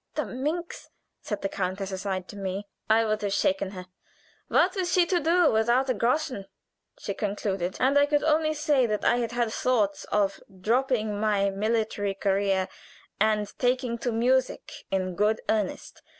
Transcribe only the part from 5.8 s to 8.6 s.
a groschen?' she concluded, and I could only